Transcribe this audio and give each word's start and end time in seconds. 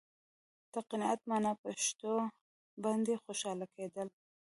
د 0.73 0.75
قناعت 0.89 1.21
معنا 1.29 1.51
په 1.61 1.69
شتو 1.85 2.13
باندې 2.83 3.13
خوشاله 3.23 3.65
کېدل. 3.75 4.07